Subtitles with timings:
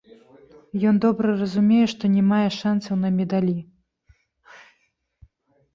[0.91, 3.55] Ён добра разумее, што не мае шанцаў на медалі.